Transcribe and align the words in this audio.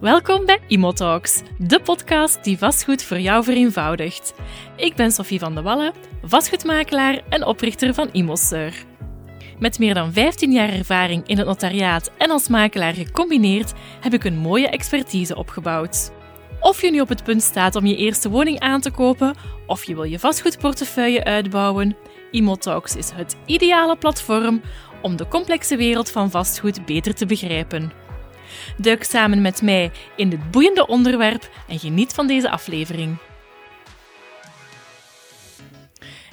Welkom 0.00 0.46
bij 0.46 0.58
Imotalks, 0.66 1.42
de 1.58 1.80
podcast 1.80 2.44
die 2.44 2.58
vastgoed 2.58 3.02
voor 3.02 3.18
jou 3.18 3.44
vereenvoudigt. 3.44 4.34
Ik 4.76 4.94
ben 4.94 5.10
Sophie 5.10 5.38
van 5.38 5.54
de 5.54 5.62
Wallen, 5.62 5.92
vastgoedmakelaar 6.22 7.20
en 7.28 7.44
oprichter 7.44 7.94
van 7.94 8.08
Imosur. 8.12 8.84
Met 9.58 9.78
meer 9.78 9.94
dan 9.94 10.12
15 10.12 10.52
jaar 10.52 10.68
ervaring 10.68 11.26
in 11.26 11.38
het 11.38 11.46
notariaat 11.46 12.10
en 12.18 12.30
als 12.30 12.48
makelaar 12.48 12.94
gecombineerd 12.94 13.72
heb 14.00 14.12
ik 14.12 14.24
een 14.24 14.36
mooie 14.36 14.68
expertise 14.68 15.36
opgebouwd. 15.36 16.10
Of 16.60 16.82
je 16.82 16.90
nu 16.90 17.00
op 17.00 17.08
het 17.08 17.24
punt 17.24 17.42
staat 17.42 17.76
om 17.76 17.86
je 17.86 17.96
eerste 17.96 18.30
woning 18.30 18.60
aan 18.60 18.80
te 18.80 18.90
kopen, 18.90 19.34
of 19.66 19.84
je 19.84 19.94
wil 19.94 20.04
je 20.04 20.18
vastgoedportefeuille 20.18 21.24
uitbouwen, 21.24 21.96
Imotalks 22.30 22.96
is 22.96 23.10
het 23.10 23.36
ideale 23.46 23.96
platform 23.96 24.60
om 25.02 25.16
de 25.16 25.28
complexe 25.28 25.76
wereld 25.76 26.10
van 26.10 26.30
vastgoed 26.30 26.86
beter 26.86 27.14
te 27.14 27.26
begrijpen. 27.26 28.06
Duik 28.76 29.04
samen 29.04 29.42
met 29.42 29.62
mij 29.62 29.90
in 30.16 30.28
dit 30.28 30.50
boeiende 30.50 30.86
onderwerp 30.86 31.50
en 31.68 31.78
geniet 31.78 32.12
van 32.12 32.26
deze 32.26 32.50
aflevering. 32.50 33.16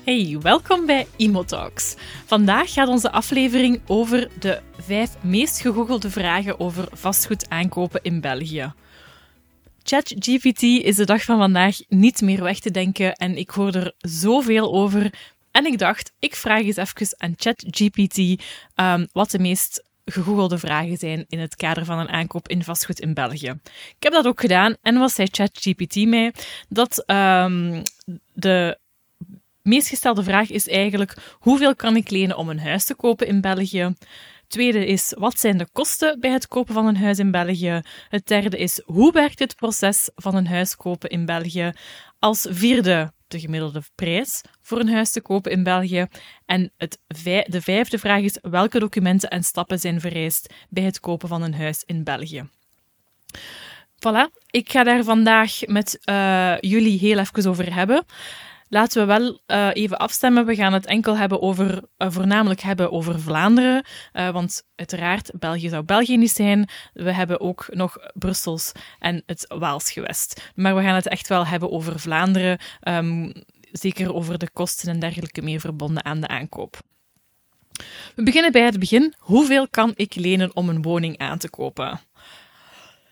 Hey, 0.04 0.38
welkom 0.42 0.86
bij 0.86 1.08
Imotalks. 1.16 1.96
Vandaag 2.26 2.74
gaat 2.74 2.88
onze 2.88 3.12
aflevering 3.12 3.82
over 3.88 4.30
de 4.40 4.62
vijf 4.78 5.24
meest 5.24 5.62
gegoogelde 5.62 6.10
vragen 6.10 6.60
over 6.60 6.88
vastgoed 6.92 7.50
aankopen 7.50 8.00
in 8.04 8.22
België. 8.22 8.74
ChatGPT 9.84 10.62
is 10.62 10.96
de 10.96 11.06
dag 11.06 11.24
van 11.24 11.38
vandaag 11.38 11.78
niet 11.88 12.22
meer 12.22 12.44
weg 12.44 12.60
te 12.60 12.72
denken 12.72 13.14
en 13.14 13.38
ik 13.38 13.50
hoor 13.50 13.74
er 13.74 13.94
zoveel 13.98 14.74
over. 14.74 15.14
En 15.52 15.66
ik 15.66 15.78
dacht, 15.78 16.12
ik 16.20 16.36
vraag 16.36 16.62
eens 16.62 16.76
even 16.76 17.08
aan 17.18 17.34
ChatGPT 17.38 18.18
um, 18.76 19.08
wat 19.12 19.32
de 19.32 19.40
meest 19.40 19.85
gegoogelde 20.06 20.58
vragen 20.58 20.98
zijn 20.98 21.26
in 21.30 21.40
het 21.40 21.56
kader 21.56 21.86
van 21.86 22.00
een 22.00 22.10
aankoop 22.10 22.48
in 22.48 22.64
vastgoed 22.64 23.00
in 23.00 23.14
België. 23.14 23.54
Ik 23.98 24.04
heb 24.04 24.14
dat 24.14 24.28
ook 24.28 24.42
gedaan 24.42 24.76
en 24.82 24.98
was 24.98 25.14
zei 25.14 25.28
ChatGPT 25.32 25.96
mij 25.96 26.34
dat 26.70 27.04
um, 27.08 27.82
de 28.34 28.78
meest 29.62 29.88
gestelde 29.88 30.24
vraag 30.24 30.50
is 30.50 30.68
eigenlijk 30.68 31.36
hoeveel 31.40 31.76
kan 31.76 31.96
ik 31.96 32.10
lenen 32.10 32.38
om 32.38 32.50
een 32.50 32.60
huis 32.60 32.86
te 32.86 32.96
kopen 32.96 33.28
in 33.28 33.42
België? 33.42 33.96
Tweede 34.48 34.86
is, 34.86 35.14
wat 35.18 35.40
zijn 35.40 35.58
de 35.58 35.68
kosten 35.72 36.20
bij 36.20 36.32
het 36.32 36.48
kopen 36.48 36.74
van 36.74 36.86
een 36.88 36.98
huis 36.98 37.20
in 37.20 37.32
België? 37.32 37.82
Het 38.10 38.28
derde 38.28 38.58
is, 38.58 38.82
hoe 38.86 39.12
werkt 39.12 39.40
het 39.40 39.56
proces 39.56 40.10
van 40.16 40.36
een 40.36 40.48
huis 40.48 40.76
kopen 40.76 41.10
in 41.10 41.26
België? 41.26 41.72
Als 42.20 42.48
vierde, 42.50 43.14
de 43.28 43.40
gemiddelde 43.40 43.82
prijs 43.96 44.42
voor 44.62 44.80
een 44.80 44.90
huis 44.90 45.12
te 45.12 45.22
kopen 45.22 45.52
in 45.52 45.64
België. 45.64 46.08
En 46.46 46.72
het 46.78 47.00
de 47.48 47.62
vijfde 47.62 48.00
vraag 48.00 48.22
is, 48.22 48.38
welke 48.42 48.80
documenten 48.80 49.30
en 49.30 49.44
stappen 49.44 49.80
zijn 49.80 50.00
vereist 50.00 50.54
bij 50.70 50.84
het 50.84 51.00
kopen 51.00 51.28
van 51.28 51.42
een 51.42 51.56
huis 51.56 51.84
in 51.86 52.04
België? 52.04 52.50
Voilà, 53.96 54.30
ik 54.50 54.72
ga 54.72 54.84
daar 54.84 55.04
vandaag 55.04 55.66
met 55.66 56.00
uh, 56.10 56.56
jullie 56.60 57.00
heel 57.00 57.20
even 57.20 57.50
over 57.50 57.74
hebben. 57.74 58.06
Laten 58.76 59.02
we 59.02 59.08
wel 59.08 59.40
uh, 59.48 59.70
even 59.74 59.98
afstemmen. 59.98 60.46
We 60.46 60.56
gaan 60.56 60.74
het 60.74 60.86
enkel 60.86 61.18
hebben 61.18 61.42
over, 61.42 61.82
uh, 61.98 62.12
voornamelijk 62.12 62.62
hebben 62.62 62.92
over 62.92 63.20
Vlaanderen. 63.20 63.86
Uh, 64.14 64.30
want 64.30 64.64
uiteraard, 64.76 65.32
België 65.40 65.70
zou 65.70 65.84
België 65.84 66.18
niet 66.18 66.32
zijn. 66.32 66.70
We 66.94 67.12
hebben 67.12 67.40
ook 67.40 67.66
nog 67.70 67.98
Brussels 68.14 68.72
en 69.00 69.24
het 69.26 69.46
Waals 69.48 69.92
gewest. 69.92 70.52
Maar 70.56 70.76
we 70.76 70.82
gaan 70.82 70.96
het 70.96 71.08
echt 71.08 71.28
wel 71.28 71.46
hebben 71.46 71.72
over 71.72 72.00
Vlaanderen. 72.00 72.60
Um, 72.82 73.34
zeker 73.72 74.14
over 74.14 74.38
de 74.38 74.50
kosten 74.50 74.90
en 74.90 75.00
dergelijke 75.00 75.42
meer 75.42 75.60
verbonden 75.60 76.06
aan 76.06 76.22
de 76.22 76.28
aankoop. 76.28 76.78
We 78.16 78.24
beginnen 78.24 78.52
bij 78.52 78.66
het 78.66 78.80
begin. 78.80 79.14
Hoeveel 79.18 79.68
kan 79.70 79.92
ik 79.96 80.16
lenen 80.16 80.56
om 80.56 80.70
een 80.70 80.82
woning 80.82 81.18
aan 81.18 81.38
te 81.38 81.50
kopen? 81.50 82.00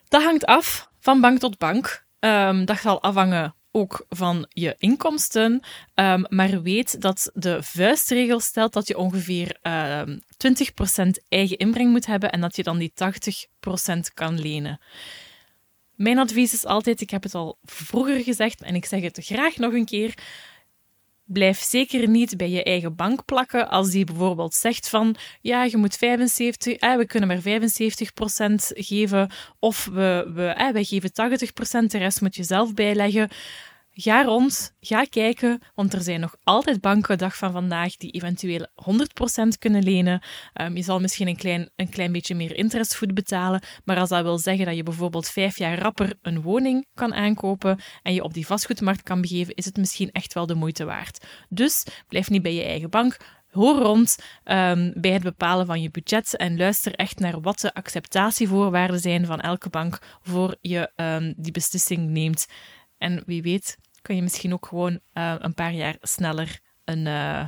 Dat 0.08 0.24
hangt 0.24 0.46
af 0.46 0.90
van 1.00 1.22
bank 1.22 1.40
tot 1.40 1.58
bank. 1.58 2.06
Um, 2.20 2.66
dat 2.66 2.80
zal 2.80 3.02
afhangen 3.02 3.56
ook 3.76 4.06
van 4.10 4.46
je 4.50 4.76
inkomsten. 4.78 5.62
Um, 5.96 6.26
maar 6.30 6.62
weet 6.62 7.02
dat 7.02 7.32
de 7.34 7.64
vuistregel 7.64 8.40
stelt 8.40 8.74
dat 8.74 8.88
je 8.88 8.98
ongeveer 8.98 9.58
um, 9.62 10.22
20% 11.08 11.24
eigen 11.30 11.58
inbreng 11.58 11.92
moet 11.92 12.06
hebben 12.06 12.32
en 12.32 12.42
dat 12.42 12.56
je 12.56 12.64
dan 12.64 12.78
die 12.78 12.94
80% 12.96 14.14
kan 14.14 14.40
lenen. 14.40 14.80
Mijn 15.96 16.18
advies 16.18 16.54
is 16.54 16.66
altijd, 16.66 17.02
ik 17.02 17.10
heb 17.10 17.24
het 17.24 17.36
al 17.36 17.58
vroeger 17.64 18.24
gezegd 18.24 18.62
en 18.62 18.76
ik 18.76 18.86
zeg 18.86 19.02
het 19.02 19.20
graag 19.22 19.58
nog 19.58 19.74
een 19.74 19.86
keer, 19.86 20.14
Blijf 21.34 21.60
zeker 21.60 22.08
niet 22.10 22.38
bij 22.38 22.50
je 22.50 22.64
eigen 22.64 22.96
bank 22.96 23.26
plakken 23.26 23.70
als 23.70 23.90
die 23.90 24.06
bijvoorbeeld 24.06 24.54
zegt 24.54 24.90
van 24.90 25.16
ja, 25.42 25.64
je 25.64 25.78
moet 25.78 25.96
75, 25.96 26.74
eh, 26.74 26.96
we 26.96 27.06
kunnen 27.06 27.28
maar 27.28 27.42
75% 27.42 28.72
geven 28.74 29.32
of 29.60 29.90
we, 29.92 30.32
we, 30.34 30.46
eh, 30.46 30.72
wij 30.72 30.84
geven 30.84 31.12
80%, 31.14 31.92
de 31.92 31.98
rest 31.98 32.22
moet 32.22 32.36
je 32.36 32.44
zelf 32.44 32.74
bijleggen. 32.74 33.30
Ga 33.96 34.24
rond, 34.24 34.76
ga 34.80 35.04
kijken, 35.04 35.62
want 35.76 35.94
er 35.94 36.02
zijn 36.02 36.20
nog 36.20 36.36
altijd 36.44 36.82
banken, 36.82 37.18
dag 37.18 37.38
van 37.38 37.52
vandaag, 37.52 37.96
die 37.98 38.12
eventueel 38.12 38.68
100% 38.76 39.58
kunnen 39.60 39.84
lenen. 39.84 40.22
Um, 40.62 40.76
je 40.76 40.84
zal 40.84 41.00
misschien 41.00 41.28
een 41.28 41.36
klein, 41.36 41.70
een 41.76 41.90
klein 41.90 42.12
beetje 42.12 42.36
meer 42.36 42.56
interestvoet 42.56 43.14
betalen, 43.14 43.62
maar 43.84 43.98
als 43.98 44.10
dat 44.10 44.24
wil 44.24 44.38
zeggen 44.38 44.66
dat 44.66 44.76
je 44.76 44.84
bijvoorbeeld 44.84 45.30
vijf 45.30 45.58
jaar 45.58 45.80
rapper 45.80 46.14
een 46.22 46.42
woning 46.42 46.88
kan 46.94 47.14
aankopen 47.14 47.80
en 48.04 48.14
je 48.14 48.24
op 48.24 48.34
die 48.34 48.46
vastgoedmarkt 48.46 49.04
kan 49.04 49.22
begeven, 49.22 49.56
is 49.56 49.66
het 49.66 49.78
misschien 49.78 50.12
echt 50.12 50.34
wel 50.34 50.46
de 50.46 50.56
moeite 50.56 50.86
waard. 50.86 51.26
Dus 51.50 51.86
blijf 52.08 52.30
niet 52.30 52.42
bij 52.42 52.54
je 52.54 52.64
eigen 52.64 52.90
bank, 52.90 53.18
Hoor 53.50 53.80
rond 53.80 54.18
um, 54.46 54.94
bij 54.96 55.12
het 55.12 55.24
bepalen 55.24 55.66
van 55.66 55.82
je 55.82 55.92
budget 55.92 56.38
en 56.38 56.58
luister 56.58 56.94
echt 56.96 57.20
naar 57.20 57.42
wat 57.42 57.60
de 57.60 57.74
acceptatievoorwaarden 57.74 59.00
zijn 59.00 59.26
van 59.26 59.40
elke 59.40 59.70
bank 59.70 60.00
voor 60.22 60.58
je 60.62 60.92
um, 60.96 61.34
die 61.38 61.52
beslissing 61.52 62.10
neemt. 62.10 62.48
En 63.04 63.24
wie 63.26 63.42
weet, 63.42 63.78
kun 64.04 64.16
je 64.16 64.22
misschien 64.22 64.54
ook 64.54 64.66
gewoon 64.66 65.00
uh, 65.14 65.36
een 65.40 65.54
paar 65.54 65.74
jaar 65.74 65.96
sneller 66.02 66.60
een 66.84 67.06
uh, 67.06 67.48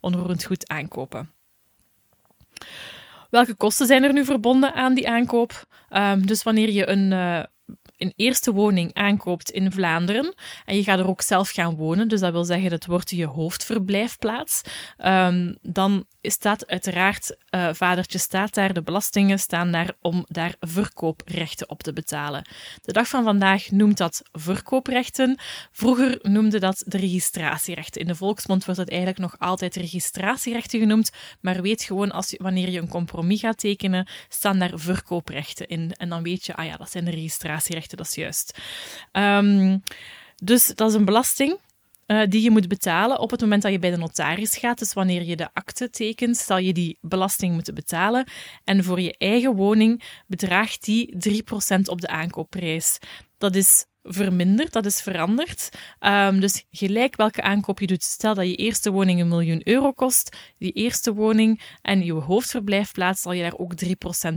onroerend 0.00 0.44
goed 0.44 0.68
aankopen. 0.68 1.32
Welke 3.30 3.54
kosten 3.54 3.86
zijn 3.86 4.04
er 4.04 4.12
nu 4.12 4.24
verbonden 4.24 4.74
aan 4.74 4.94
die 4.94 5.08
aankoop? 5.08 5.66
Um, 5.90 6.26
dus 6.26 6.42
wanneer 6.42 6.70
je 6.70 6.88
een, 6.88 7.10
uh, 7.10 7.42
een 7.96 8.12
eerste 8.16 8.52
woning 8.52 8.94
aankoopt 8.94 9.50
in 9.50 9.72
Vlaanderen 9.72 10.34
en 10.64 10.76
je 10.76 10.82
gaat 10.82 10.98
er 10.98 11.08
ook 11.08 11.22
zelf 11.22 11.50
gaan 11.50 11.76
wonen, 11.76 12.08
dus 12.08 12.20
dat 12.20 12.32
wil 12.32 12.44
zeggen 12.44 12.70
dat 12.70 12.86
wordt 12.86 13.10
je 13.10 13.26
hoofdverblijfplaats, 13.26 14.62
um, 15.04 15.58
dan 15.62 16.06
staat 16.30 16.66
uiteraard, 16.66 17.36
uh, 17.50 17.68
vadertje 17.72 18.18
staat 18.18 18.54
daar, 18.54 18.72
de 18.72 18.82
belastingen 18.82 19.38
staan 19.38 19.72
daar 19.72 19.92
om 20.00 20.24
daar 20.28 20.54
verkooprechten 20.60 21.70
op 21.70 21.82
te 21.82 21.92
betalen. 21.92 22.46
De 22.82 22.92
dag 22.92 23.08
van 23.08 23.24
vandaag 23.24 23.70
noemt 23.70 23.96
dat 23.96 24.22
verkooprechten. 24.32 25.38
Vroeger 25.72 26.18
noemde 26.22 26.58
dat 26.58 26.82
de 26.86 26.98
registratierechten. 26.98 28.00
In 28.00 28.06
de 28.06 28.14
volksmond 28.14 28.64
wordt 28.64 28.80
het 28.80 28.88
eigenlijk 28.90 29.20
nog 29.20 29.38
altijd 29.38 29.76
registratierechten 29.76 30.80
genoemd, 30.80 31.10
maar 31.40 31.62
weet 31.62 31.82
gewoon, 31.82 32.10
als 32.10 32.30
je, 32.30 32.38
wanneer 32.42 32.70
je 32.70 32.80
een 32.80 32.88
compromis 32.88 33.40
gaat 33.40 33.58
tekenen, 33.58 34.08
staan 34.28 34.58
daar 34.58 34.72
verkooprechten 34.74 35.68
in. 35.68 35.92
En 35.96 36.08
dan 36.08 36.22
weet 36.22 36.46
je, 36.46 36.54
ah 36.54 36.66
ja, 36.66 36.76
dat 36.76 36.90
zijn 36.90 37.04
de 37.04 37.10
registratierechten, 37.10 37.82
dat 37.88 38.00
is 38.00 38.14
juist. 38.14 38.58
Um, 39.12 39.82
dus 40.36 40.66
dat 40.66 40.88
is 40.88 40.94
een 40.94 41.04
belasting. 41.04 41.58
Uh, 42.06 42.22
die 42.28 42.42
je 42.42 42.50
moet 42.50 42.68
betalen 42.68 43.18
op 43.18 43.30
het 43.30 43.40
moment 43.40 43.62
dat 43.62 43.72
je 43.72 43.78
bij 43.78 43.90
de 43.90 43.96
notaris 43.96 44.56
gaat. 44.56 44.78
Dus 44.78 44.92
wanneer 44.92 45.22
je 45.22 45.36
de 45.36 45.48
akte 45.52 45.90
tekent, 45.90 46.36
zal 46.36 46.58
je 46.58 46.72
die 46.72 46.98
belasting 47.00 47.52
moeten 47.52 47.74
betalen. 47.74 48.26
En 48.64 48.84
voor 48.84 49.00
je 49.00 49.14
eigen 49.18 49.54
woning 49.54 50.02
bedraagt 50.26 50.84
die 50.84 51.16
3% 51.76 51.80
op 51.84 52.00
de 52.00 52.08
aankoopprijs. 52.08 52.98
Dat 53.38 53.54
is 53.54 53.86
verminderd, 54.04 54.72
dat 54.72 54.86
is 54.86 55.02
veranderd. 55.02 55.68
Um, 56.00 56.40
dus 56.40 56.64
gelijk 56.70 57.16
welke 57.16 57.42
aankoop 57.42 57.80
je 57.80 57.86
doet, 57.86 58.02
stel 58.02 58.34
dat 58.34 58.46
je 58.46 58.54
eerste 58.54 58.90
woning 58.90 59.20
een 59.20 59.28
miljoen 59.28 59.60
euro 59.64 59.92
kost, 59.92 60.36
die 60.58 60.72
eerste 60.72 61.14
woning 61.14 61.62
en 61.82 62.04
je 62.04 62.12
hoofdverblijfplaats 62.12 63.22
zal 63.22 63.32
je 63.32 63.42
daar 63.42 63.58
ook 63.58 63.72
3% 63.84 63.88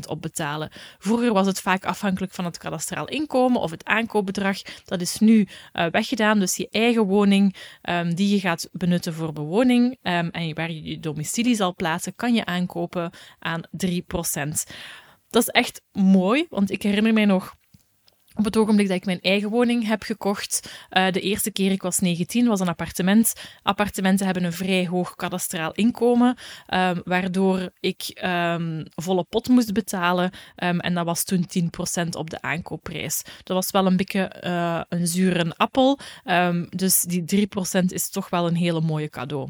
op 0.08 0.22
betalen. 0.22 0.72
Vroeger 0.98 1.34
was 1.34 1.48
het 1.48 1.62
vaak 1.62 1.86
afhankelijk 1.86 2.34
van 2.34 2.46
het 2.46 2.58
kadastraal 2.58 3.08
inkomen 3.08 3.62
of 3.62 3.72
het 3.72 3.86
aankoopbedrag. 3.86 4.62
Dat 4.86 5.02
is 5.02 5.20
nu 5.20 5.48
uh, 5.74 5.86
weggedaan, 5.86 6.40
dus 6.40 6.56
je 6.56 6.68
eigen 6.70 7.04
woning 7.04 7.56
um, 7.82 8.16
die 8.16 8.30
je 8.30 8.40
gaat 8.40 8.70
benutten 8.72 9.14
voor 9.14 9.34
bewoning 9.34 9.98
um, 10.02 10.30
en 10.30 10.56
waar 10.56 10.72
je 10.72 10.84
je 10.84 11.00
domicilie 11.00 11.56
zal 11.56 11.76
plaatsen, 11.76 12.16
kan 12.16 12.34
je 12.34 12.46
aankopen 12.46 13.12
aan 13.40 13.62
3%. 13.86 13.98
Dat 15.30 15.42
is 15.42 15.48
echt 15.48 15.82
mooi, 15.92 16.46
want 16.50 16.72
ik 16.72 16.84
herinner 16.84 17.14
mij 17.14 17.26
nog 17.26 17.56
op 18.38 18.46
het 18.46 18.58
ogenblik 18.58 18.88
dat 18.88 18.98
ik 18.98 19.06
mijn 19.06 19.22
eigen 19.22 19.50
woning 19.50 19.88
heb 19.88 20.04
gekocht, 20.04 20.72
uh, 20.92 21.12
de 21.12 21.22
eerste 21.22 21.52
keer 21.52 21.72
ik 21.72 21.82
was 21.82 22.00
19, 22.00 22.48
was 22.48 22.60
een 22.60 22.68
appartement. 22.68 23.34
Appartementen 23.64 24.26
hebben 24.26 24.44
een 24.44 24.54
vrij 24.54 24.88
hoog 24.88 25.16
kadastraal 25.16 25.72
inkomen, 25.72 26.38
um, 26.74 27.02
waardoor 27.06 27.70
ik 27.80 28.22
um, 28.24 28.86
volle 28.96 29.24
pot 29.24 29.48
moest 29.48 29.74
betalen. 29.74 30.32
Um, 30.64 30.80
en 30.80 30.94
dat 30.94 31.06
was 31.06 31.24
toen 31.24 31.46
10% 32.06 32.10
op 32.10 32.30
de 32.30 32.42
aankoopprijs. 32.42 33.22
Dat 33.44 33.56
was 33.56 33.72
wel 33.72 33.86
een 33.86 33.98
beetje 33.98 34.42
uh, 34.44 34.82
een 34.90 35.08
zure 35.08 35.54
appel, 35.58 36.00
dus 36.70 37.02
die 37.02 37.48
3% 37.82 37.86
is 37.86 38.10
toch 38.10 38.30
wel 38.30 38.48
een 38.48 38.56
hele 38.56 38.82
mooie 38.82 39.10
cadeau. 39.10 39.50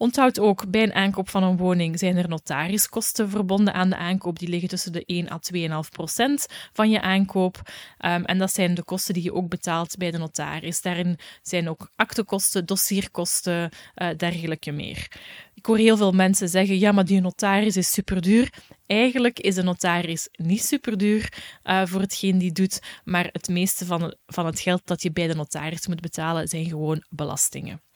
Onthoud 0.00 0.38
ook, 0.38 0.70
bij 0.70 0.82
een 0.82 0.94
aankoop 0.94 1.28
van 1.28 1.42
een 1.42 1.56
woning 1.56 1.98
zijn 1.98 2.16
er 2.16 2.28
notariskosten 2.28 3.30
verbonden 3.30 3.74
aan 3.74 3.90
de 3.90 3.96
aankoop. 3.96 4.38
Die 4.38 4.48
liggen 4.48 4.68
tussen 4.68 4.92
de 4.92 5.04
1 5.04 5.30
à 5.30 5.38
2,5 5.84 5.88
procent 5.90 6.46
van 6.72 6.90
je 6.90 7.00
aankoop. 7.00 7.56
Um, 8.04 8.24
en 8.24 8.38
dat 8.38 8.52
zijn 8.52 8.74
de 8.74 8.84
kosten 8.84 9.14
die 9.14 9.22
je 9.22 9.34
ook 9.34 9.48
betaalt 9.48 9.96
bij 9.96 10.10
de 10.10 10.18
notaris. 10.18 10.82
Daarin 10.82 11.18
zijn 11.42 11.68
ook 11.68 11.90
aktekosten, 11.96 12.66
dossierkosten, 12.66 13.70
uh, 13.96 14.08
dergelijke 14.16 14.70
meer. 14.70 15.08
Ik 15.54 15.66
hoor 15.66 15.78
heel 15.78 15.96
veel 15.96 16.12
mensen 16.12 16.48
zeggen: 16.48 16.78
ja, 16.78 16.92
maar 16.92 17.04
die 17.04 17.20
notaris 17.20 17.76
is 17.76 17.92
superduur. 17.92 18.52
Eigenlijk 18.86 19.38
is 19.38 19.56
een 19.56 19.64
notaris 19.64 20.28
niet 20.32 20.62
superduur 20.62 21.32
uh, 21.64 21.86
voor 21.86 22.00
hetgeen 22.00 22.38
die 22.38 22.52
doet, 22.52 22.80
maar 23.04 23.28
het 23.32 23.48
meeste 23.48 23.86
van, 23.86 24.14
van 24.26 24.46
het 24.46 24.60
geld 24.60 24.82
dat 24.84 25.02
je 25.02 25.12
bij 25.12 25.26
de 25.26 25.34
notaris 25.34 25.86
moet 25.86 26.00
betalen 26.00 26.48
zijn 26.48 26.64
gewoon 26.64 27.04
belastingen. 27.08 27.89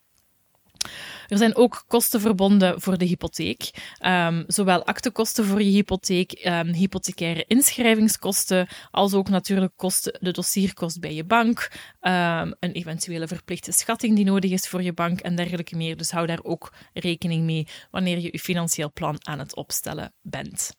Er 1.29 1.39
zijn 1.39 1.57
ook 1.57 1.85
kosten 1.87 2.21
verbonden 2.21 2.81
voor 2.81 2.99
de 2.99 3.05
hypotheek. 3.05 3.71
Um, 4.07 4.45
zowel 4.47 4.85
aktekosten 4.85 5.45
voor 5.45 5.63
je 5.63 5.71
hypotheek, 5.71 6.45
um, 6.47 6.73
hypothecaire 6.73 7.45
inschrijvingskosten, 7.47 8.69
als 8.91 9.15
ook 9.15 9.29
natuurlijk 9.29 9.73
kosten, 9.77 10.19
de 10.21 10.31
dossierkost 10.31 11.01
bij 11.01 11.15
je 11.15 11.25
bank, 11.25 11.71
um, 12.01 12.55
een 12.61 12.73
eventuele 12.73 13.29
verplichte 13.29 13.73
schatting 13.73 14.17
die 14.17 14.25
nodig 14.25 14.51
is 14.51 14.69
voor 14.69 14.83
je 14.83 14.93
bank 14.93 15.21
en 15.21 15.37
dergelijke 15.37 15.77
meer. 15.77 15.97
Dus 15.97 16.11
hou 16.11 16.27
daar 16.27 16.43
ook 16.43 16.73
rekening 16.93 17.45
mee 17.45 17.67
wanneer 17.91 18.19
je 18.19 18.29
je 18.33 18.39
financieel 18.39 18.93
plan 18.93 19.19
aan 19.23 19.39
het 19.39 19.57
opstellen 19.57 20.13
bent. 20.23 20.71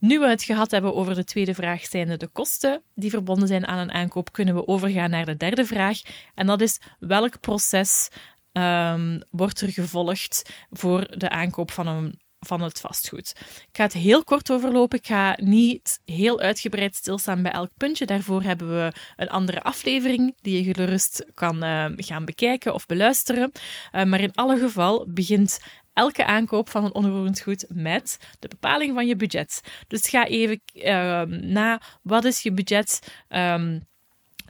Nu 0.00 0.18
we 0.18 0.28
het 0.28 0.42
gehad 0.42 0.70
hebben 0.70 0.94
over 0.94 1.14
de 1.14 1.24
tweede 1.24 1.54
vraag, 1.54 1.84
zijnde 1.84 2.16
de 2.16 2.26
kosten 2.26 2.82
die 2.94 3.10
verbonden 3.10 3.48
zijn 3.48 3.66
aan 3.66 3.78
een 3.78 3.92
aankoop, 3.92 4.32
kunnen 4.32 4.54
we 4.54 4.66
overgaan 4.66 5.10
naar 5.10 5.26
de 5.26 5.36
derde 5.36 5.64
vraag. 5.64 6.00
En 6.34 6.46
dat 6.46 6.60
is 6.60 6.80
welk 6.98 7.40
proces 7.40 8.08
um, 8.58 9.22
wordt 9.30 9.60
er 9.60 9.72
gevolgd 9.72 10.50
voor 10.70 11.18
de 11.18 11.28
aankoop 11.28 11.70
van 11.70 11.86
een 11.86 12.18
van 12.40 12.62
het 12.62 12.80
vastgoed. 12.80 13.34
Ik 13.38 13.68
ga 13.72 13.82
het 13.82 13.92
heel 13.92 14.24
kort 14.24 14.50
overlopen. 14.50 14.98
Ik 14.98 15.06
ga 15.06 15.36
niet 15.40 16.00
heel 16.04 16.40
uitgebreid 16.40 16.94
stilstaan 16.94 17.42
bij 17.42 17.52
elk 17.52 17.70
puntje. 17.76 18.06
Daarvoor 18.06 18.42
hebben 18.42 18.68
we 18.68 18.92
een 19.16 19.30
andere 19.30 19.62
aflevering 19.62 20.36
die 20.40 20.64
je 20.64 20.74
gerust 20.74 21.26
kan 21.34 21.64
uh, 21.64 21.86
gaan 21.96 22.24
bekijken 22.24 22.74
of 22.74 22.86
beluisteren. 22.86 23.52
Uh, 23.92 24.04
maar 24.04 24.20
in 24.20 24.34
alle 24.34 24.58
geval 24.58 25.06
begint 25.08 25.58
elke 25.92 26.24
aankoop 26.24 26.68
van 26.68 26.84
een 26.84 26.94
onroerend 26.94 27.40
goed 27.40 27.64
met 27.68 28.18
de 28.38 28.48
bepaling 28.48 28.94
van 28.94 29.06
je 29.06 29.16
budget. 29.16 29.60
Dus 29.88 30.08
ga 30.08 30.26
even 30.26 30.60
uh, 30.74 31.22
na 31.22 31.80
wat 32.02 32.24
is 32.24 32.42
je 32.42 32.52
budget. 32.52 33.12
Um, 33.28 33.86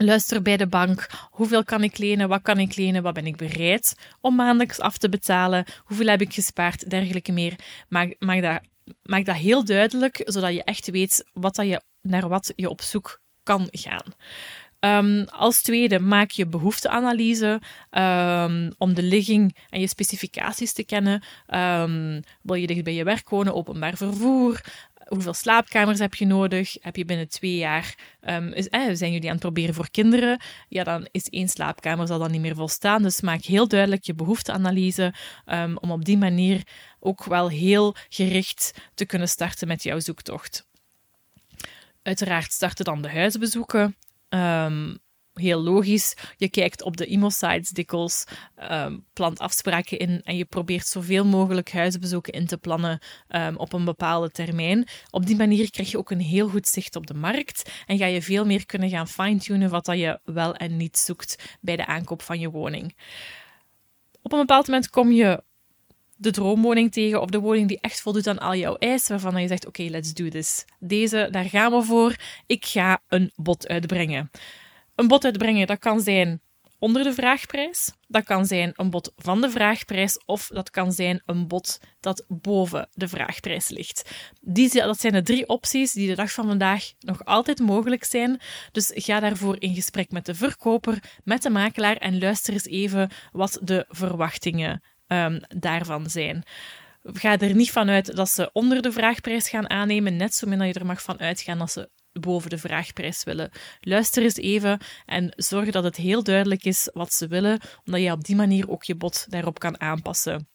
Luister 0.01 0.43
bij 0.43 0.57
de 0.57 0.67
bank. 0.67 1.07
Hoeveel 1.31 1.65
kan 1.65 1.83
ik 1.83 1.99
lenen? 1.99 2.29
Wat 2.29 2.43
kan 2.43 2.59
ik 2.59 2.77
lenen? 2.77 3.03
Wat 3.03 3.15
ben 3.15 3.27
ik 3.27 3.37
bereid 3.37 3.95
om 4.21 4.35
maandelijks 4.35 4.81
af 4.81 4.99
te 4.99 5.09
betalen? 5.09 5.65
Hoeveel 5.85 6.07
heb 6.07 6.21
ik 6.21 6.35
gespaard? 6.35 6.91
Dergelijke 6.91 7.33
meer. 7.33 7.55
Maak, 7.89 8.15
maak, 8.19 8.43
dat, 8.43 8.61
maak 9.03 9.25
dat 9.25 9.37
heel 9.37 9.65
duidelijk, 9.65 10.23
zodat 10.25 10.55
je 10.55 10.65
echt 10.65 10.91
weet 10.91 11.25
wat 11.33 11.55
dat 11.55 11.67
je, 11.67 11.81
naar 12.03 12.29
wat 12.29 12.53
je 12.57 12.69
op 12.69 12.81
zoek 12.81 13.21
kan 13.43 13.69
gaan. 13.71 14.15
Um, 14.81 15.25
als 15.25 15.63
tweede, 15.63 15.99
maak 15.99 16.31
je 16.31 16.47
behoefteanalyse 16.47 17.61
um, 17.91 18.73
om 18.79 18.95
de 18.95 19.03
ligging 19.03 19.57
en 19.71 19.81
je 19.81 19.87
specificaties 19.87 20.73
te 20.73 20.85
kennen. 20.85 21.23
Um, 21.55 22.23
wil 22.43 22.55
je 22.55 22.67
dicht 22.67 22.85
bij 22.85 22.95
je 22.95 23.05
werk 23.05 23.29
wonen, 23.29 23.55
openbaar 23.55 23.97
vervoer? 23.97 24.61
Hoeveel 25.09 25.35
slaapkamers 25.35 25.99
heb 25.99 26.15
je 26.15 26.27
nodig? 26.27 26.77
Heb 26.81 26.97
je 26.97 27.05
binnen 27.05 27.29
twee 27.29 27.57
jaar, 27.57 27.95
um, 28.21 28.53
is, 28.53 28.69
eh, 28.69 28.89
zijn 28.93 29.13
jullie 29.13 29.27
aan 29.27 29.35
het 29.35 29.41
proberen 29.41 29.75
voor 29.75 29.91
kinderen? 29.91 30.41
Ja, 30.69 30.85
dan 30.85 31.09
is 31.11 31.29
één 31.29 31.49
slaapkamer 31.49 32.07
zal 32.07 32.19
dan 32.19 32.31
niet 32.31 32.41
meer 32.41 32.55
volstaan. 32.55 33.03
Dus 33.03 33.21
maak 33.21 33.43
heel 33.43 33.69
duidelijk 33.69 34.05
je 34.05 34.15
behoefteanalyse 34.15 35.15
um, 35.47 35.79
om 35.79 35.91
op 35.91 36.05
die 36.05 36.19
manier 36.19 36.63
ook 37.01 37.25
wel 37.25 37.49
heel 37.49 37.95
gericht 38.09 38.75
te 38.95 39.07
kunnen 39.07 39.29
starten 39.29 39.69
met 39.69 39.83
jouw 39.83 40.01
zoektocht. 40.01 40.67
Uiteraard 42.03 42.53
starten 42.53 42.85
dan 42.85 43.03
de 43.03 43.11
huisbezoeken. 43.11 43.97
Um, 44.29 44.99
heel 45.39 45.63
logisch. 45.63 46.17
Je 46.37 46.49
kijkt 46.49 46.83
op 46.83 46.97
de 46.97 47.07
IMO-sites 47.07 47.69
dikwijls, 47.69 48.25
um, 48.71 49.05
plant 49.13 49.39
afspraken 49.39 49.99
in 49.99 50.21
en 50.25 50.37
je 50.37 50.45
probeert 50.45 50.87
zoveel 50.87 51.25
mogelijk 51.25 51.73
huisbezoeken 51.73 52.33
in 52.33 52.47
te 52.47 52.59
plannen 52.59 52.99
um, 53.29 53.57
op 53.57 53.73
een 53.73 53.85
bepaalde 53.85 54.31
termijn. 54.31 54.89
Op 55.11 55.27
die 55.27 55.37
manier 55.37 55.71
krijg 55.71 55.91
je 55.91 55.99
ook 55.99 56.11
een 56.11 56.21
heel 56.21 56.49
goed 56.49 56.69
zicht 56.69 56.97
op 56.97 57.07
de 57.07 57.15
markt 57.15 57.71
en 57.87 57.99
ga 57.99 58.07
je 58.07 58.23
veel 58.23 58.47
meer 58.47 58.67
kunnen 58.67 58.89
gaan 58.89 59.09
fine-tunen 59.09 59.71
wat 59.71 59.85
dat 59.85 59.99
je 59.99 60.21
wel 60.25 60.55
en 60.55 60.77
niet 60.77 60.99
zoekt 60.99 61.57
bij 61.61 61.77
de 61.77 61.87
aankoop 61.87 62.23
van 62.23 62.41
je 62.41 62.51
woning. 62.51 62.97
Op 64.23 64.33
een 64.33 64.39
bepaald 64.39 64.67
moment 64.67 64.91
kom 64.91 65.13
je 65.13 65.43
de 66.19 66.31
droomwoning 66.31 66.93
tegen 66.93 67.21
of 67.21 67.31
de 67.31 67.41
woning 67.41 67.69
die 67.69 67.81
echt 67.81 68.01
voldoet 68.01 68.27
aan 68.27 68.39
al 68.39 68.55
jouw 68.55 68.77
eisen, 68.77 69.21
waarvan 69.21 69.43
je 69.43 69.49
zegt: 69.49 69.67
Oké, 69.67 69.83
let's 69.83 70.15
do 70.15 70.29
this. 70.29 70.65
Deze, 70.79 71.29
daar 71.31 71.45
gaan 71.45 71.73
we 71.73 71.83
voor. 71.83 72.17
Ik 72.47 72.65
ga 72.65 73.03
een 73.09 73.33
bod 73.37 73.69
uitbrengen. 73.69 74.31
Een 74.99 75.09
bod 75.09 75.25
uitbrengen, 75.25 75.67
dat 75.67 75.79
kan 75.79 76.01
zijn 76.01 76.41
onder 76.79 77.03
de 77.03 77.13
vraagprijs, 77.13 77.93
dat 78.07 78.25
kan 78.25 78.47
zijn 78.47 78.73
een 78.77 78.91
bod 78.91 79.13
van 79.17 79.41
de 79.41 79.51
vraagprijs 79.51 80.21
of 80.25 80.49
dat 80.53 80.71
kan 80.71 80.93
zijn 80.93 81.23
een 81.27 81.49
bod 81.49 81.81
dat 82.01 82.25
boven 82.29 82.89
de 82.93 83.09
vraagprijs 83.09 83.69
ligt. 83.69 84.11
Die, 84.41 84.73
dat 84.73 85.01
zijn 85.01 85.13
de 85.13 85.23
drie 85.23 85.49
opties 85.49 85.93
die 85.93 86.09
de 86.09 86.15
dag 86.15 86.33
van 86.33 86.47
vandaag 86.47 86.93
nog 87.01 87.25
altijd 87.25 87.59
mogelijk 87.59 88.05
zijn. 88.05 88.41
Dus 88.73 88.93
ga 88.95 89.21
daarvoor 89.21 89.57
in 89.59 89.75
gesprek 89.75 90.11
met 90.11 90.27
de 90.27 90.35
verkoper, 90.35 91.03
met 91.25 91.43
de 91.43 91.51
makelaar 91.51 91.97
en 91.97 92.19
luister 92.19 92.53
eens 92.53 92.67
even 92.67 93.11
wat 93.33 93.59
de 93.63 93.85
verwachtingen 93.89 94.83
um, 95.07 95.41
daarvan 95.49 96.11
zijn. 96.11 96.43
Ga 97.03 97.39
er 97.39 97.55
niet 97.55 97.71
vanuit 97.71 98.17
dat 98.17 98.31
ze 98.31 98.51
onder 98.53 98.83
de 98.83 98.93
vraagprijs 98.93 99.49
gaan 99.49 99.71
aannemen, 99.71 100.17
net 100.17 100.35
zo 100.35 100.49
min 100.49 100.59
dat 100.59 100.67
je 100.67 100.75
er 100.75 100.87
mag 100.87 101.03
van 101.03 101.21
uitgaan 101.21 101.59
dat 101.59 101.73
ze 101.73 101.89
boven 102.13 102.51
de 102.51 102.59
vraagprijs 102.59 103.25
willen. 103.25 103.51
Luister 103.81 104.23
eens 104.23 104.37
even 104.37 104.81
en 105.07 105.33
zorg 105.37 105.71
dat 105.71 105.85
het 105.85 105.97
heel 105.97 106.23
duidelijk 106.23 106.65
is 106.65 106.91
wat 106.93 107.13
ze 107.13 107.27
willen, 107.27 107.61
omdat 107.85 108.03
je 108.03 108.13
op 108.13 108.25
die 108.25 108.37
manier 108.37 108.71
ook 108.71 108.85
je 108.85 108.95
bod 108.95 109.27
daarop 109.29 109.59
kan 109.59 109.81
aanpassen. 109.81 110.49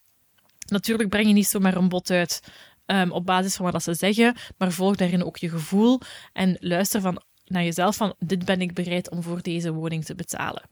Natuurlijk 0.67 1.09
breng 1.09 1.27
je 1.27 1.33
niet 1.33 1.47
zomaar 1.47 1.75
een 1.75 1.89
bod 1.89 2.09
uit 2.09 2.41
um, 2.85 3.11
op 3.11 3.25
basis 3.25 3.55
van 3.55 3.71
wat 3.71 3.83
ze 3.83 3.93
zeggen, 3.93 4.35
maar 4.57 4.71
volg 4.71 4.95
daarin 4.95 5.23
ook 5.23 5.37
je 5.37 5.49
gevoel 5.49 5.99
en 6.33 6.57
luister 6.59 7.01
van, 7.01 7.21
naar 7.45 7.63
jezelf 7.63 7.95
van 7.95 8.15
dit 8.19 8.45
ben 8.45 8.61
ik 8.61 8.73
bereid 8.73 9.09
om 9.09 9.23
voor 9.23 9.41
deze 9.41 9.73
woning 9.73 10.05
te 10.05 10.15
betalen. 10.15 10.63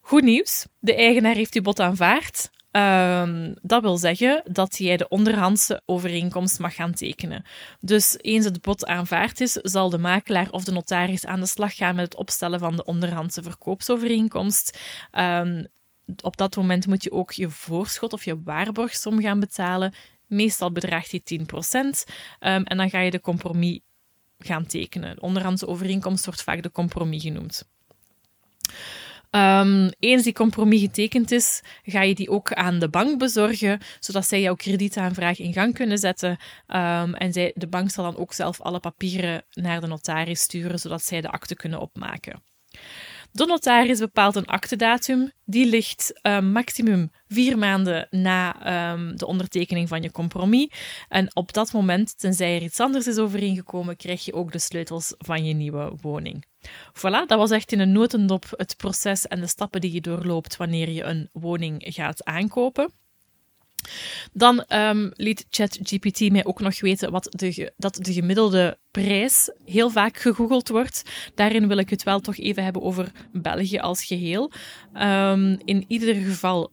Goed 0.00 0.22
nieuws, 0.22 0.66
de 0.78 0.94
eigenaar 0.94 1.34
heeft 1.34 1.54
uw 1.54 1.62
bod 1.62 1.80
aanvaard. 1.80 2.50
Um, 2.76 3.54
dat 3.62 3.82
wil 3.82 3.96
zeggen 3.96 4.42
dat 4.50 4.78
jij 4.78 4.96
de 4.96 5.08
onderhandse 5.08 5.82
overeenkomst 5.84 6.58
mag 6.58 6.74
gaan 6.74 6.92
tekenen. 6.92 7.44
Dus 7.80 8.16
eens 8.20 8.44
het 8.44 8.60
bod 8.60 8.86
aanvaard 8.86 9.40
is, 9.40 9.52
zal 9.52 9.90
de 9.90 9.98
makelaar 9.98 10.50
of 10.50 10.64
de 10.64 10.72
notaris 10.72 11.26
aan 11.26 11.40
de 11.40 11.46
slag 11.46 11.76
gaan 11.76 11.94
met 11.94 12.04
het 12.04 12.16
opstellen 12.16 12.58
van 12.58 12.76
de 12.76 12.84
onderhandse 12.84 13.42
verkoopsovereenkomst. 13.42 14.78
Um, 15.12 15.66
op 16.22 16.36
dat 16.36 16.56
moment 16.56 16.86
moet 16.86 17.02
je 17.02 17.12
ook 17.12 17.32
je 17.32 17.50
voorschot 17.50 18.12
of 18.12 18.24
je 18.24 18.42
waarborgsom 18.42 19.20
gaan 19.20 19.40
betalen. 19.40 19.94
Meestal 20.26 20.72
bedraagt 20.72 21.10
die 21.10 21.40
10%. 21.40 21.44
Um, 21.44 22.64
en 22.64 22.76
dan 22.76 22.90
ga 22.90 23.00
je 23.00 23.10
de 23.10 23.20
compromis 23.20 23.80
gaan 24.38 24.66
tekenen. 24.66 25.14
De 25.14 25.20
onderhandse 25.20 25.66
overeenkomst 25.66 26.24
wordt 26.24 26.42
vaak 26.42 26.62
de 26.62 26.70
compromis 26.70 27.22
genoemd. 27.22 27.68
Um, 29.36 29.90
eens 29.98 30.22
die 30.22 30.32
compromis 30.32 30.80
getekend 30.80 31.30
is, 31.30 31.62
ga 31.82 32.02
je 32.02 32.14
die 32.14 32.30
ook 32.30 32.52
aan 32.52 32.78
de 32.78 32.88
bank 32.88 33.18
bezorgen, 33.18 33.80
zodat 34.00 34.26
zij 34.26 34.40
jouw 34.40 34.54
kredietaanvraag 34.54 35.38
in 35.38 35.52
gang 35.52 35.74
kunnen 35.74 35.98
zetten. 35.98 36.30
Um, 36.30 37.14
en 37.14 37.32
zij, 37.32 37.52
de 37.54 37.66
bank 37.66 37.90
zal 37.90 38.04
dan 38.04 38.16
ook 38.16 38.32
zelf 38.32 38.60
alle 38.60 38.80
papieren 38.80 39.44
naar 39.52 39.80
de 39.80 39.86
notaris 39.86 40.40
sturen, 40.40 40.78
zodat 40.78 41.02
zij 41.02 41.20
de 41.20 41.30
akte 41.30 41.56
kunnen 41.56 41.80
opmaken. 41.80 42.42
De 43.34 43.46
notaris 43.46 43.98
bepaalt 43.98 44.36
een 44.36 44.46
aktedatum. 44.46 45.32
Die 45.44 45.66
ligt 45.66 46.20
uh, 46.22 46.40
maximum 46.40 47.10
vier 47.28 47.58
maanden 47.58 48.06
na 48.10 48.92
um, 48.92 49.16
de 49.16 49.26
ondertekening 49.26 49.88
van 49.88 50.02
je 50.02 50.10
compromis. 50.10 50.70
En 51.08 51.36
op 51.36 51.52
dat 51.52 51.72
moment, 51.72 52.18
tenzij 52.18 52.56
er 52.56 52.62
iets 52.62 52.80
anders 52.80 53.06
is 53.06 53.18
overeengekomen, 53.18 53.96
krijg 53.96 54.24
je 54.24 54.32
ook 54.32 54.52
de 54.52 54.58
sleutels 54.58 55.14
van 55.18 55.44
je 55.44 55.54
nieuwe 55.54 55.92
woning. 56.00 56.44
Voilà, 56.92 57.26
dat 57.26 57.38
was 57.38 57.50
echt 57.50 57.72
in 57.72 57.80
een 57.80 57.92
notendop 57.92 58.44
het 58.50 58.76
proces 58.76 59.26
en 59.26 59.40
de 59.40 59.46
stappen 59.46 59.80
die 59.80 59.92
je 59.92 60.00
doorloopt 60.00 60.56
wanneer 60.56 60.90
je 60.90 61.02
een 61.02 61.28
woning 61.32 61.84
gaat 61.86 62.24
aankopen. 62.24 62.92
Dan 64.32 64.64
um, 64.68 65.10
liet 65.14 65.46
ChatGPT 65.50 66.30
mij 66.30 66.44
ook 66.44 66.60
nog 66.60 66.80
weten 66.80 67.10
wat 67.10 67.26
de, 67.30 67.72
dat 67.76 67.94
de 67.94 68.12
gemiddelde 68.12 68.78
prijs 68.90 69.50
heel 69.64 69.90
vaak 69.90 70.16
gegoogeld 70.16 70.68
wordt. 70.68 71.02
Daarin 71.34 71.68
wil 71.68 71.78
ik 71.78 71.90
het 71.90 72.02
wel 72.02 72.20
toch 72.20 72.36
even 72.36 72.64
hebben 72.64 72.82
over 72.82 73.12
België 73.32 73.78
als 73.78 74.04
geheel. 74.04 74.52
Um, 74.94 75.60
in 75.64 75.84
ieder 75.88 76.14
geval 76.14 76.70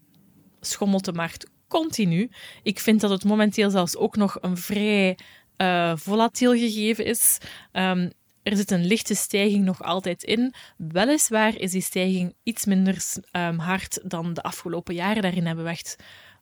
schommelt 0.60 1.06
de 1.06 1.14
markt 1.14 1.50
continu. 1.68 2.30
Ik 2.64 2.80
vind 2.80 3.02
dat 3.02 3.10
het 3.10 3.24
momenteel 3.24 3.70
zelfs 3.70 3.98
ook 3.98 4.16
nog 4.16 4.38
een 4.42 4.58
vrij 4.58 5.18
uh, 5.58 5.94
volatiel 5.96 6.52
gegeven 6.52 7.06
is. 7.06 7.38
Um, 7.74 8.12
er 8.44 8.56
zit 8.56 8.72
een 8.72 8.86
lichte 8.86 9.16
stijging 9.16 9.66
nog 9.66 9.84
altijd 9.84 10.24
in. 10.24 10.54
Weliswaar 10.78 11.58
is 11.58 11.72
die 11.72 11.82
stijging 11.82 12.36
iets 12.44 12.66
minder 12.66 13.04
hard 13.58 14.00
dan 14.04 14.34
de 14.34 14.42
afgelopen 14.42 14.94
jaren. 14.94 15.22
Daarin 15.22 15.46
hebben 15.46 15.66
we 15.66 15.70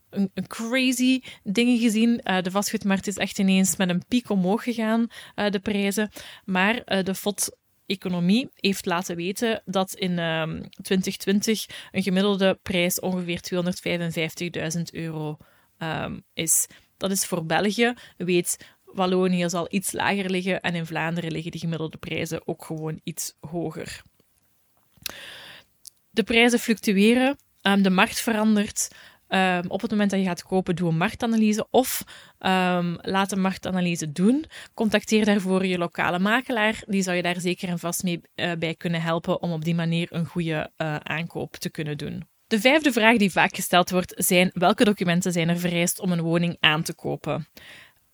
een, 0.10 0.48
crazy 0.48 1.22
dingen 1.44 1.80
gezien. 1.80 2.22
Uh, 2.24 2.42
de 2.42 2.52
vastgoedmarkt 2.52 3.08
is 3.08 3.18
echt 3.18 3.40
ineens 3.40 3.76
met 3.76 3.90
een 3.90 4.04
piek 4.08 4.30
omhoog 4.30 4.64
gegaan, 4.64 5.08
uh, 5.36 5.50
de 5.50 5.60
prijzen. 5.60 6.10
Maar 6.46 6.76
uh, 6.86 7.04
de 7.04 7.16
FOD 7.16 7.58
Economie 7.86 8.50
heeft 8.56 8.86
laten 8.86 9.16
weten 9.16 9.62
dat 9.66 9.94
in 9.94 10.12
uh, 10.12 10.42
ehm, 10.42 10.62
2020 10.82 11.66
een 11.92 12.04
gemiddelde 12.04 12.60
prijs 12.62 13.00
ongeveer 13.00 13.42
255.000 14.76 14.82
euro 14.92 15.38
um, 15.78 16.24
is. 16.34 16.68
Dat 16.98 17.12
is 17.12 17.26
voor 17.26 17.46
België. 17.46 17.94
Weet, 18.18 18.58
Wallonië 18.86 19.50
zal 19.50 19.68
iets 19.70 19.92
lager 19.92 20.30
liggen 20.30 20.62
en 20.62 20.76
in 20.76 20.86
Vlaanderen 20.86 21.32
liggen 21.32 21.52
de 21.52 21.58
gemiddelde 21.58 21.98
prijzen 21.98 22.48
ook 22.48 22.66
gewoon 22.66 23.00
iets 23.04 23.34
hoger. 23.40 24.02
De 26.10 26.24
prijzen 26.24 26.60
fluctueren, 26.60 27.38
um, 27.62 27.82
de 27.82 27.90
markt 27.90 28.20
verandert. 28.20 28.90
Um, 29.30 29.64
op 29.68 29.82
het 29.82 29.92
moment 29.92 30.10
dat 30.10 30.20
je 30.20 30.26
gaat 30.26 30.44
kopen, 30.44 30.76
doe 30.76 30.90
een 30.90 30.98
marktanalyse 30.98 31.68
of 31.70 32.04
um, 32.40 32.98
laat 33.02 33.32
een 33.32 33.42
marktanalyse 33.42 34.12
doen. 34.12 34.46
Contacteer 34.74 35.26
daarvoor 35.26 35.66
je 35.66 35.78
lokale 35.78 36.20
makelaar. 36.20 36.84
Die 36.86 37.02
zou 37.02 37.16
je 37.16 37.22
daar 37.22 37.40
zeker 37.40 37.70
en 37.70 37.80
vast 37.80 38.04
mee 38.04 38.22
uh, 38.36 38.52
bij 38.60 38.76
kunnen 38.76 39.02
helpen 39.02 39.42
om 39.42 39.52
op 39.52 39.64
die 39.64 39.76
manier 39.76 40.08
een 40.12 40.26
goede 40.26 40.72
uh, 40.78 40.96
aankoop 40.96 41.56
te 41.56 41.70
kunnen 41.70 41.98
doen. 41.98 42.28
De 42.48 42.60
vijfde 42.60 42.92
vraag 42.92 43.18
die 43.18 43.32
vaak 43.32 43.56
gesteld 43.56 43.90
wordt 43.90 44.14
zijn 44.18 44.50
welke 44.54 44.84
documenten 44.84 45.32
zijn 45.32 45.50
er 45.50 45.60
vereist 45.60 46.00
om 46.00 46.12
een 46.12 46.22
woning 46.22 46.58
aan 46.60 46.84
te 46.84 46.94
kopen? 46.94 47.48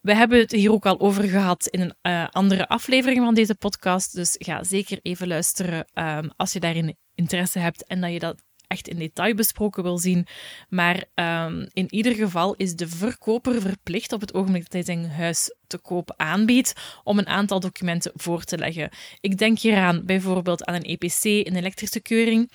We 0.01 0.15
hebben 0.15 0.39
het 0.39 0.51
hier 0.51 0.71
ook 0.71 0.85
al 0.85 0.99
over 0.99 1.23
gehad 1.23 1.67
in 1.67 1.81
een 1.81 1.95
uh, 2.01 2.27
andere 2.31 2.67
aflevering 2.67 3.19
van 3.23 3.33
deze 3.33 3.55
podcast, 3.55 4.15
dus 4.15 4.35
ga 4.37 4.63
zeker 4.63 4.99
even 5.01 5.27
luisteren 5.27 5.87
um, 5.93 6.31
als 6.35 6.53
je 6.53 6.59
daarin 6.59 6.97
interesse 7.15 7.59
hebt 7.59 7.85
en 7.85 8.01
dat 8.01 8.11
je 8.11 8.19
dat 8.19 8.43
echt 8.75 8.87
in 8.87 8.99
detail 8.99 9.35
besproken 9.35 9.83
wil 9.83 9.97
zien. 9.97 10.27
Maar 10.69 11.03
um, 11.15 11.69
in 11.73 11.93
ieder 11.93 12.13
geval 12.15 12.55
is 12.55 12.75
de 12.75 12.87
verkoper 12.87 13.61
verplicht 13.61 14.13
op 14.13 14.21
het 14.21 14.33
ogenblik 14.33 14.63
dat 14.63 14.73
hij 14.73 14.83
zijn 14.83 15.09
huis 15.09 15.55
te 15.67 15.77
koop 15.77 16.13
aanbiedt 16.17 16.73
om 17.03 17.17
een 17.17 17.27
aantal 17.27 17.59
documenten 17.59 18.11
voor 18.15 18.43
te 18.43 18.57
leggen. 18.57 18.89
Ik 19.21 19.37
denk 19.37 19.59
hieraan 19.59 20.05
bijvoorbeeld 20.05 20.65
aan 20.65 20.75
een 20.75 20.83
EPC, 20.83 21.23
een 21.23 21.55
elektrische 21.55 21.99
keuring, 21.99 22.51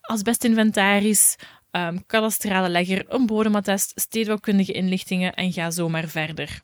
asbestinventaris, 0.00 1.36
um, 1.70 2.06
kadastrale 2.06 2.68
legger, 2.68 3.04
een 3.08 3.26
bodemattest, 3.26 3.92
stedenbouwkundige 3.94 4.72
inlichtingen 4.72 5.34
en 5.34 5.52
ga 5.52 5.70
zo 5.70 5.88
maar 5.88 6.08
verder. 6.08 6.62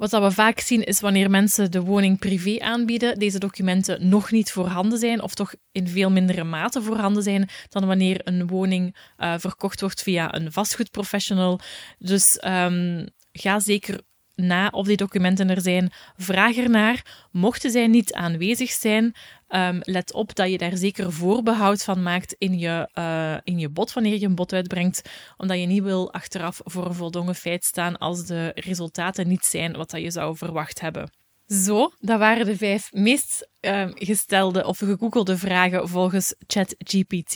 Wat 0.00 0.10
we 0.10 0.30
vaak 0.30 0.60
zien 0.60 0.84
is 0.84 1.00
wanneer 1.00 1.30
mensen 1.30 1.70
de 1.70 1.80
woning 1.80 2.18
privé 2.18 2.58
aanbieden, 2.60 3.18
deze 3.18 3.38
documenten 3.38 4.08
nog 4.08 4.30
niet 4.30 4.52
voorhanden 4.52 4.98
zijn 4.98 5.22
of 5.22 5.34
toch 5.34 5.54
in 5.72 5.88
veel 5.88 6.10
mindere 6.10 6.44
mate 6.44 6.82
voorhanden 6.82 7.22
zijn 7.22 7.48
dan 7.68 7.86
wanneer 7.86 8.20
een 8.24 8.46
woning 8.46 8.96
uh, 9.18 9.34
verkocht 9.38 9.80
wordt 9.80 10.02
via 10.02 10.34
een 10.34 10.52
vastgoedprofessional. 10.52 11.60
Dus 11.98 12.42
um, 12.44 13.06
ga 13.32 13.58
zeker 13.58 14.00
na 14.46 14.68
of 14.68 14.86
die 14.86 14.96
documenten 14.96 15.50
er 15.50 15.60
zijn. 15.60 15.92
Vraag 16.16 16.56
ernaar. 16.56 17.28
Mochten 17.30 17.70
zij 17.70 17.86
niet 17.86 18.12
aanwezig 18.12 18.70
zijn, 18.70 19.14
um, 19.48 19.80
let 19.82 20.12
op 20.12 20.34
dat 20.34 20.50
je 20.50 20.58
daar 20.58 20.76
zeker 20.76 21.12
voorbehoud 21.12 21.82
van 21.82 22.02
maakt 22.02 22.34
in 22.38 22.58
je, 22.58 22.88
uh, 22.94 23.36
in 23.44 23.58
je 23.58 23.68
bod 23.68 23.92
wanneer 23.92 24.18
je 24.18 24.26
een 24.26 24.34
bod 24.34 24.52
uitbrengt, 24.52 25.10
omdat 25.36 25.58
je 25.58 25.66
niet 25.66 25.82
wil 25.82 26.12
achteraf 26.12 26.60
voor 26.64 26.86
een 26.86 26.94
voldongen 26.94 27.34
feit 27.34 27.64
staan 27.64 27.98
als 27.98 28.26
de 28.26 28.52
resultaten 28.54 29.28
niet 29.28 29.44
zijn 29.44 29.76
wat 29.76 29.90
dat 29.90 30.00
je 30.00 30.10
zou 30.10 30.36
verwacht 30.36 30.80
hebben. 30.80 31.19
Zo, 31.50 31.92
dat 32.00 32.18
waren 32.18 32.46
de 32.46 32.56
vijf 32.56 32.92
meest 32.92 33.48
uh, 33.60 33.86
gestelde 33.94 34.66
of 34.66 34.78
gegoogelde 34.78 35.36
vragen 35.36 35.88
volgens 35.88 36.34
ChatGPT. 36.46 37.34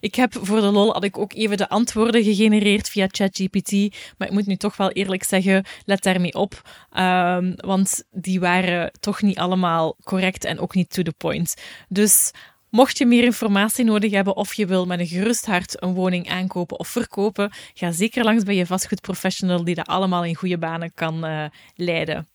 Ik 0.00 0.14
heb 0.14 0.38
voor 0.40 0.60
de 0.60 0.70
lol 0.70 0.92
had 0.92 1.04
ik 1.04 1.18
ook 1.18 1.32
even 1.32 1.56
de 1.56 1.68
antwoorden 1.68 2.22
gegenereerd 2.22 2.88
via 2.88 3.06
ChatGPT, 3.10 3.72
maar 4.18 4.28
ik 4.28 4.34
moet 4.34 4.46
nu 4.46 4.56
toch 4.56 4.76
wel 4.76 4.90
eerlijk 4.90 5.24
zeggen, 5.24 5.64
let 5.84 6.02
daarmee 6.02 6.34
op, 6.34 6.62
um, 6.98 7.54
want 7.56 8.04
die 8.10 8.40
waren 8.40 8.92
toch 9.00 9.22
niet 9.22 9.38
allemaal 9.38 9.96
correct 10.04 10.44
en 10.44 10.58
ook 10.58 10.74
niet 10.74 10.90
to 10.90 11.02
the 11.02 11.14
point. 11.16 11.54
Dus 11.88 12.30
Mocht 12.70 12.98
je 12.98 13.06
meer 13.06 13.24
informatie 13.24 13.84
nodig 13.84 14.12
hebben 14.12 14.36
of 14.36 14.54
je 14.54 14.66
wil 14.66 14.86
met 14.86 15.00
een 15.00 15.06
gerust 15.06 15.46
hart 15.46 15.82
een 15.82 15.94
woning 15.94 16.30
aankopen 16.30 16.78
of 16.78 16.88
verkopen, 16.88 17.50
ga 17.74 17.90
zeker 17.90 18.24
langs 18.24 18.44
bij 18.44 18.54
je 18.54 18.66
vastgoedprofessional 18.66 19.64
die 19.64 19.74
dat 19.74 19.86
allemaal 19.86 20.24
in 20.24 20.34
goede 20.34 20.58
banen 20.58 20.94
kan 20.94 21.26
uh, 21.26 21.44
leiden. 21.74 22.28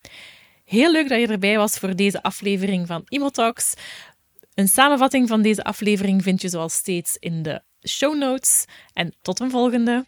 Heel 0.68 0.92
leuk 0.92 1.10
dat 1.10 1.20
je 1.20 1.28
erbij 1.28 1.58
was 1.58 1.78
voor 1.78 1.96
deze 1.96 2.24
aflevering 2.24 2.88
van 2.88 3.02
Imotalks. 3.08 3.74
Een 4.54 4.68
samenvatting 4.68 5.28
van 5.28 5.42
deze 5.42 5.64
aflevering 5.64 6.24
vind 6.24 6.42
je 6.42 6.50
zoals 6.50 6.74
steeds 6.74 7.18
in 7.20 7.44
de 7.44 7.62
show 7.88 8.18
notes. 8.18 8.66
En 8.94 9.16
tot 9.22 9.40
een 9.40 9.50
volgende. 9.50 10.06